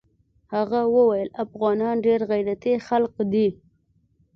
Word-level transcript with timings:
هغه 0.53 0.81
ويل 0.95 1.29
افغانان 1.43 1.95
ډېر 2.05 2.19
غيرتي 2.31 2.73
خلق 2.87 3.13
دي. 3.31 3.47